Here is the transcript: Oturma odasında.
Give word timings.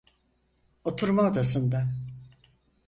Oturma 0.83 1.23
odasında. 1.31 1.87